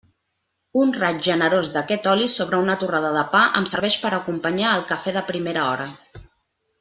Un 0.83 0.93
raig 1.01 1.19
generós 1.27 1.67
d'aquest 1.73 2.09
oli 2.13 2.31
sobre 2.37 2.61
una 2.65 2.77
torrada 2.85 3.11
de 3.19 3.23
pa 3.37 3.41
em 3.61 3.67
serveix 3.75 3.99
per 4.07 4.13
a 4.13 4.19
acompanyar 4.21 4.71
el 4.79 4.85
café 4.93 5.15
de 5.19 5.23
primera 5.33 5.67
hora. 5.75 5.87